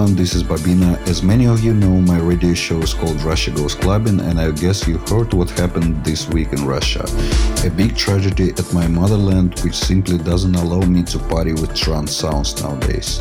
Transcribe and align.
Everyone, 0.00 0.16
this 0.16 0.34
is 0.34 0.42
Bobina. 0.42 0.96
As 1.06 1.22
many 1.22 1.46
of 1.46 1.62
you 1.62 1.74
know, 1.74 2.00
my 2.00 2.18
radio 2.18 2.54
show 2.54 2.78
is 2.78 2.94
called 2.94 3.20
Russia 3.20 3.50
Goes 3.50 3.74
Clubbing, 3.74 4.18
and 4.20 4.40
I 4.40 4.50
guess 4.50 4.88
you 4.88 4.96
heard 4.96 5.34
what 5.34 5.50
happened 5.50 6.02
this 6.02 6.26
week 6.26 6.54
in 6.54 6.64
Russia. 6.64 7.04
A 7.66 7.68
big 7.68 7.94
tragedy 7.98 8.48
at 8.52 8.72
my 8.72 8.86
motherland, 8.86 9.60
which 9.60 9.74
simply 9.74 10.16
doesn't 10.16 10.54
allow 10.54 10.80
me 10.86 11.02
to 11.02 11.18
party 11.18 11.52
with 11.52 11.74
trance 11.74 12.16
sounds 12.16 12.62
nowadays. 12.62 13.20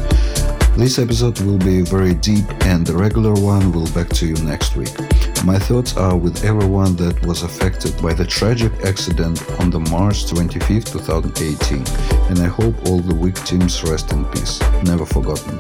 This 0.77 0.99
episode 0.99 1.41
will 1.41 1.57
be 1.57 1.81
very 1.81 2.13
deep, 2.13 2.45
and 2.61 2.87
the 2.87 2.95
regular 2.95 3.33
one 3.33 3.73
will 3.73 3.91
back 3.91 4.07
to 4.19 4.25
you 4.25 4.35
next 4.45 4.77
week. 4.77 4.95
My 5.43 5.59
thoughts 5.59 5.97
are 5.97 6.15
with 6.15 6.45
everyone 6.45 6.95
that 6.95 7.21
was 7.25 7.43
affected 7.43 8.01
by 8.01 8.13
the 8.13 8.25
tragic 8.25 8.71
accident 8.85 9.43
on 9.59 9.69
the 9.69 9.81
March 9.81 10.29
25, 10.29 10.85
2018, 10.85 11.83
and 12.29 12.39
I 12.39 12.47
hope 12.47 12.75
all 12.87 12.99
the 12.99 13.15
victims 13.15 13.83
rest 13.83 14.13
in 14.13 14.23
peace. 14.31 14.61
Never 14.85 15.05
forgotten. 15.05 15.59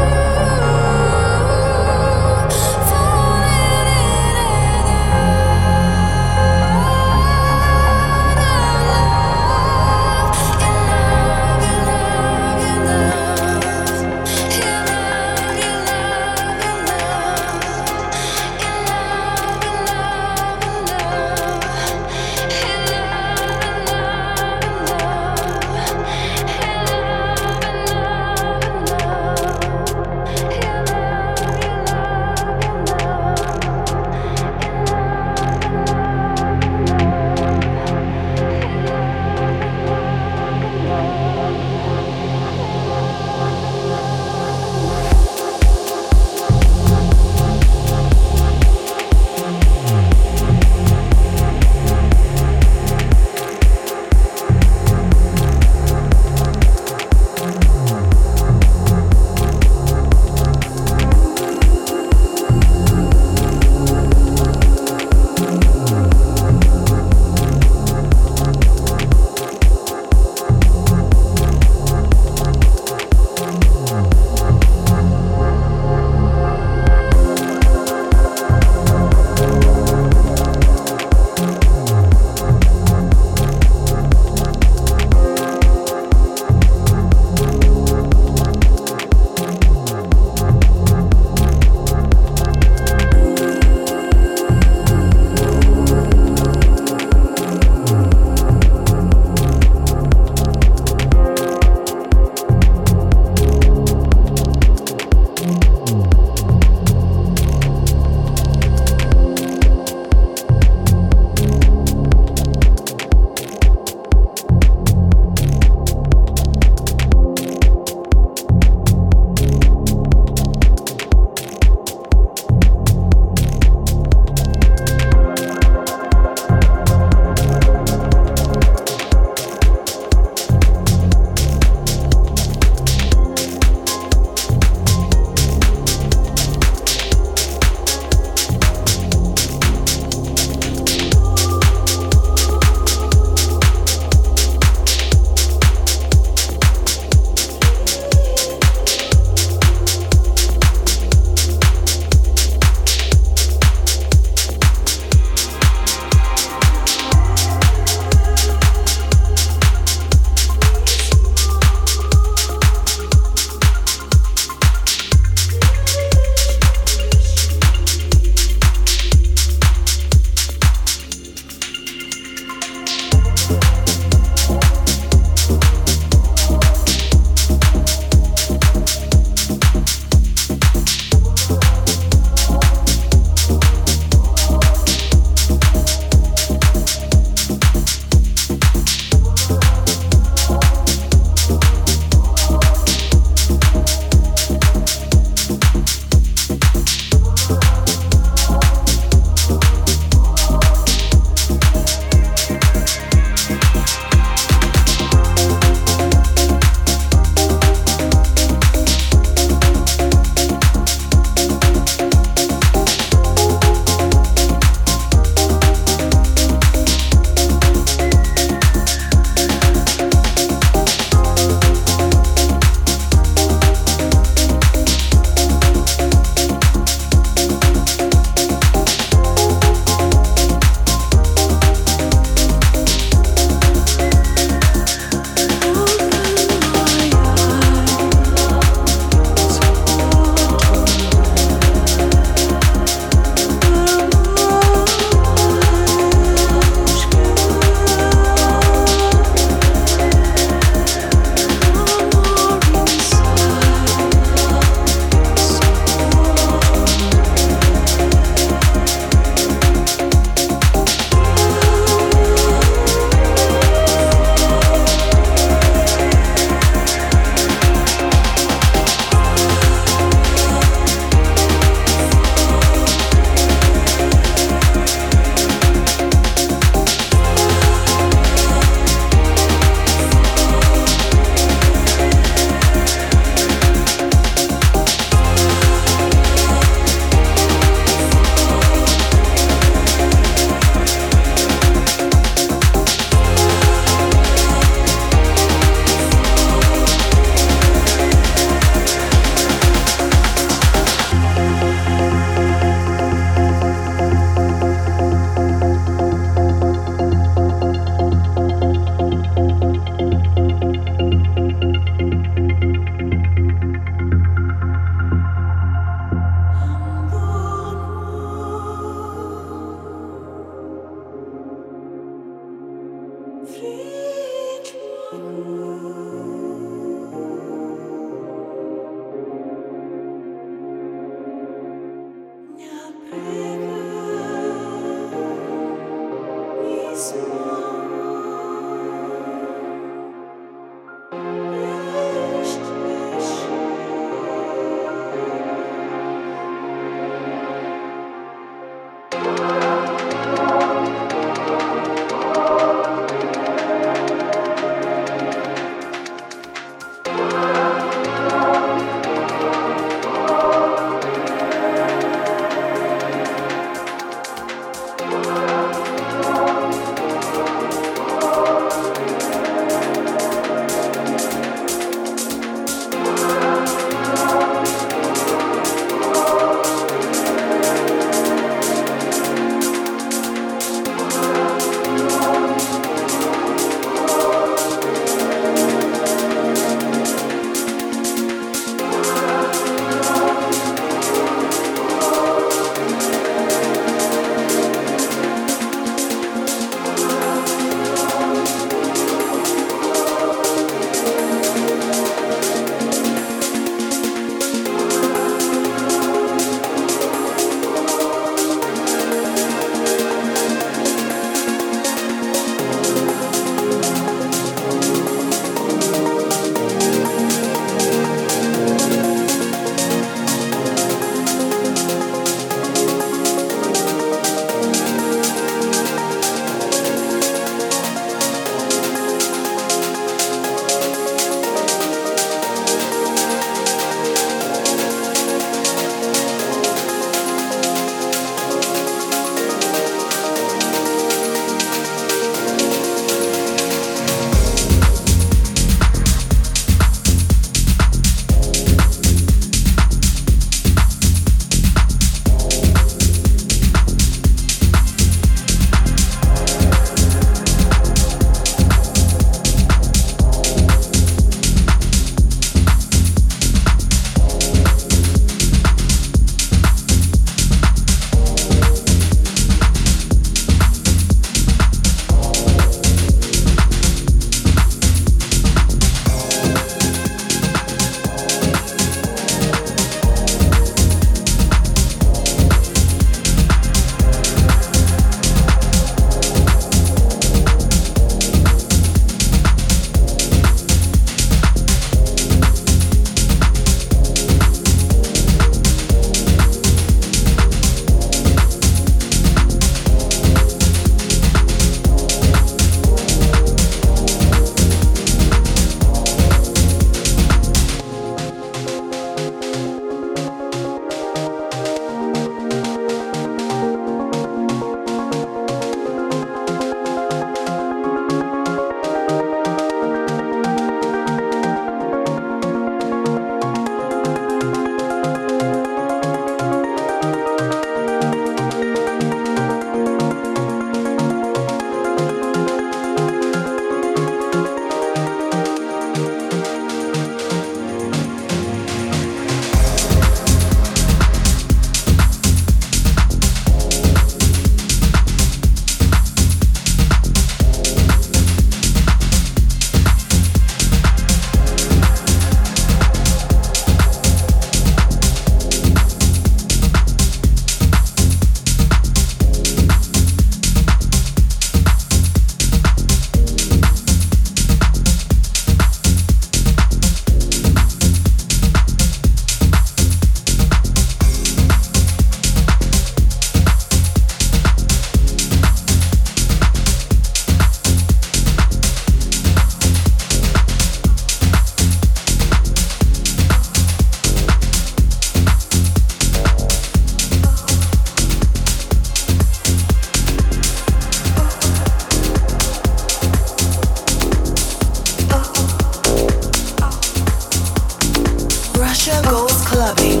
Future 598.90 599.10
goes 599.10 599.46
clubbing 599.46 600.00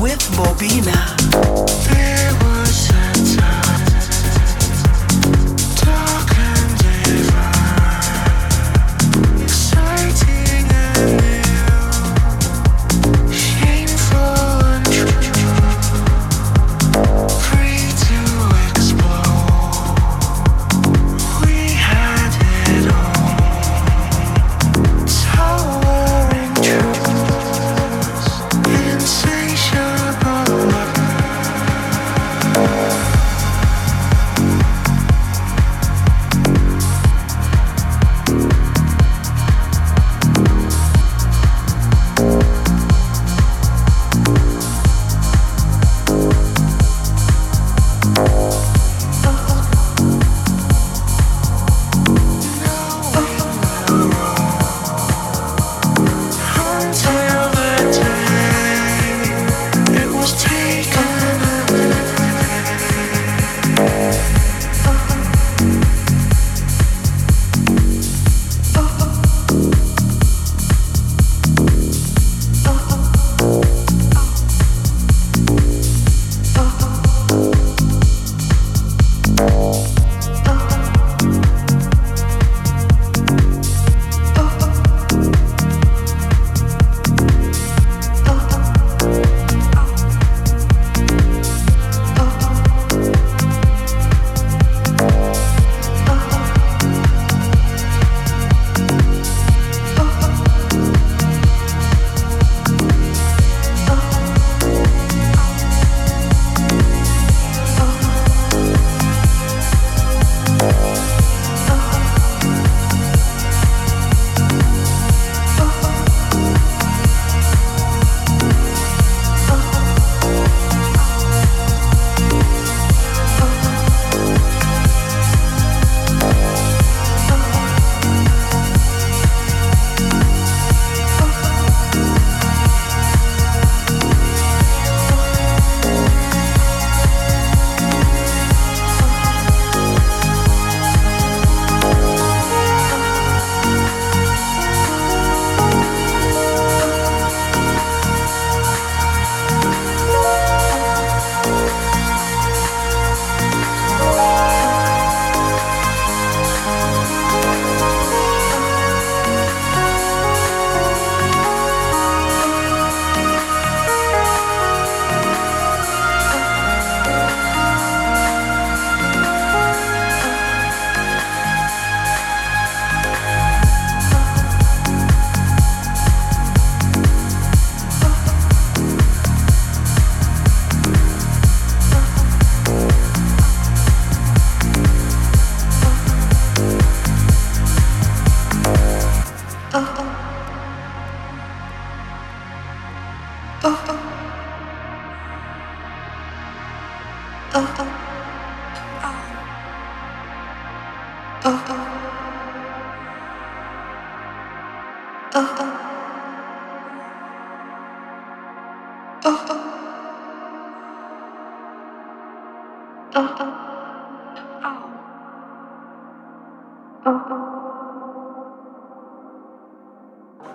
with 0.00 0.20
Bobina. 0.36 2.53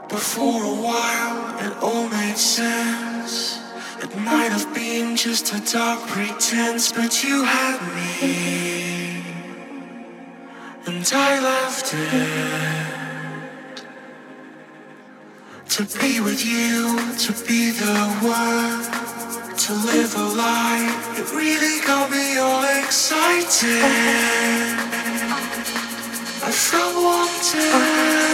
But 0.10 0.20
for 0.20 0.64
a 0.64 0.76
while, 0.88 1.40
it 1.66 1.74
all 1.84 2.10
made 2.10 2.38
sense. 2.38 3.60
It 4.02 4.16
might 4.18 4.52
have 4.52 4.74
been 4.74 5.16
just 5.16 5.54
a 5.54 5.60
dark 5.72 6.00
pretense, 6.08 6.92
but 6.92 7.24
you 7.24 7.44
had 7.44 7.80
me. 7.96 9.24
And 10.88 11.12
I 11.14 11.40
left 11.40 11.94
it. 11.94 13.00
To 15.76 15.84
be 16.00 16.20
with 16.20 16.44
you, 16.44 16.98
to 17.26 17.32
be 17.48 17.72
the 17.72 18.00
one, 18.22 18.84
to 19.56 19.74
live 19.74 20.16
a 20.16 20.28
lie, 20.36 20.90
it 21.18 21.32
really 21.32 21.80
got 21.86 22.10
me 22.10 22.38
all 22.38 22.64
excited. 22.82 23.84
I 26.42 26.52
felt 26.52 26.96
wanted. 26.96 28.29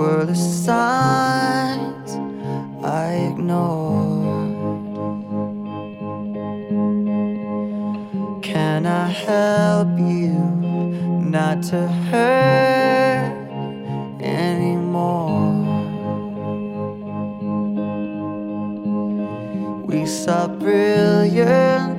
Were 0.00 0.24
the 0.24 0.34
signs 0.34 2.10
I 2.82 3.06
ignored. 3.28 4.56
Can 8.42 8.86
I 8.86 9.08
help 9.08 9.98
you 9.98 10.32
not 11.36 11.62
to 11.64 11.86
hurt 12.08 13.34
anymore? 14.22 15.52
We 19.86 20.06
saw 20.06 20.48
brilliance 20.48 21.89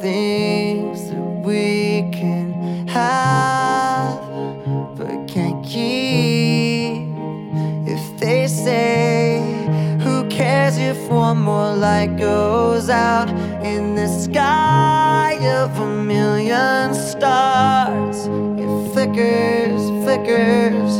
things 0.00 1.10
that 1.10 1.42
we 1.44 2.08
can 2.12 2.86
have 2.88 4.20
but 4.96 5.28
can't 5.28 5.64
keep. 5.64 7.08
If 7.86 8.18
they 8.18 8.46
say, 8.48 9.40
Who 10.02 10.28
cares 10.28 10.76
if 10.78 11.08
one 11.08 11.38
more 11.38 11.74
light 11.74 12.16
goes 12.18 12.88
out 12.88 13.28
in 13.64 13.94
the 13.94 14.08
sky 14.08 15.38
of 15.60 15.78
a 15.78 16.02
million 16.02 16.94
stars? 16.94 18.26
It 18.62 18.92
flickers, 18.92 19.82
flickers. 20.04 20.92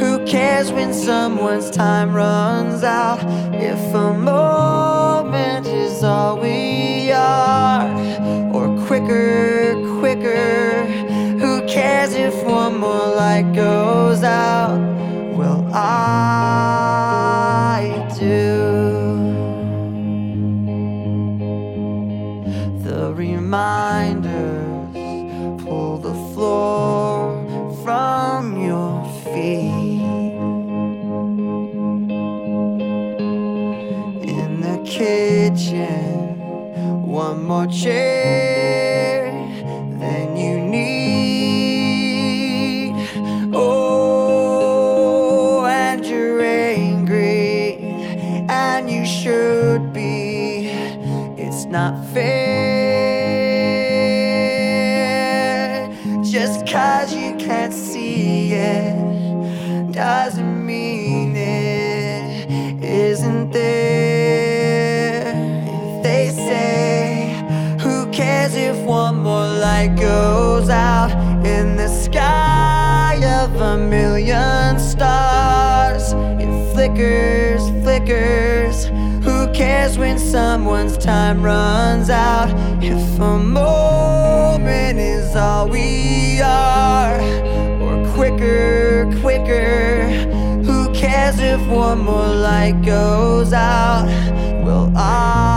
Who 0.00 0.24
cares 0.26 0.70
when 0.70 0.94
someone's 0.94 1.70
time 1.70 2.14
runs 2.14 2.84
out? 2.84 3.20
If 3.54 3.94
a 3.94 4.12
moment 4.12 5.66
is 5.66 6.04
all 6.04 6.38
we 6.38 6.67
quicker, 9.08 9.74
quicker. 10.00 10.84
Who 11.40 11.66
cares 11.66 12.12
if 12.14 12.44
one 12.44 12.78
more 12.78 13.08
light 13.16 13.54
goes 13.54 14.22
out? 14.22 14.78
Well, 15.34 15.66
I 15.72 16.58
do. 18.18 18.66
The 22.84 23.14
reminders 23.14 24.92
pull 25.64 25.96
the 25.98 26.14
floor 26.34 27.46
from 27.82 28.60
your 28.62 29.04
feet. 29.32 30.02
In 34.28 34.60
the 34.60 34.82
kitchen, 34.84 36.38
one 37.06 37.44
more 37.44 37.66
chair 37.66 38.17
flickers. 78.08 78.86
Who 79.24 79.52
cares 79.52 79.98
when 79.98 80.18
someone's 80.18 80.96
time 80.96 81.42
runs 81.42 82.08
out? 82.10 82.48
If 82.82 83.20
a 83.20 83.38
moment 83.38 84.98
is 84.98 85.36
all 85.36 85.68
we 85.68 86.40
are, 86.40 87.20
or 87.80 88.12
quicker, 88.14 89.10
quicker. 89.20 90.08
Who 90.64 90.92
cares 90.92 91.38
if 91.38 91.60
one 91.68 92.00
more 92.00 92.34
light 92.34 92.82
goes 92.82 93.52
out? 93.52 94.06
Well, 94.64 94.92
I 94.96 95.47